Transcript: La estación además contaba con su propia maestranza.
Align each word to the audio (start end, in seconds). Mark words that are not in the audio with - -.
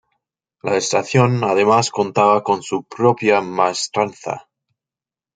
La 0.63 0.77
estación 0.77 1.43
además 1.43 1.91
contaba 1.91 2.41
con 2.43 2.63
su 2.63 2.85
propia 2.85 3.39
maestranza. 3.39 4.47